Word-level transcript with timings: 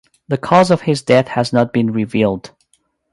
The 0.29 0.37
cause 0.39 0.71
of 0.71 0.81
his 0.81 1.03
death 1.03 1.27
has 1.27 1.53
not 1.53 1.71
been 1.71 1.91
revealed. 1.93 2.49